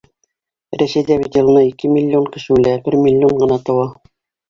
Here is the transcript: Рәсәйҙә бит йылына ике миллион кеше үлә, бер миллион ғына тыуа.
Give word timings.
Рәсәйҙә 0.83 1.17
бит 1.25 1.37
йылына 1.41 1.63
ике 1.67 1.93
миллион 1.99 2.27
кеше 2.39 2.59
үлә, 2.59 2.77
бер 2.89 3.01
миллион 3.07 3.41
ғына 3.47 3.65
тыуа. 3.71 3.91